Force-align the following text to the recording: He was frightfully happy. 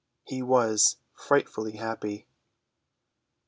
He 0.23 0.41
was 0.41 0.95
frightfully 1.13 1.73
happy. 1.73 2.25